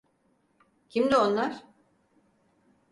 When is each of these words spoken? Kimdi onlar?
Kimdi 0.89 1.17
onlar? 1.17 1.63